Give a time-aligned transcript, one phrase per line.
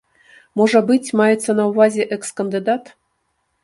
[0.61, 2.95] Можа быць, маецца на ўвазе экс-кандыдат?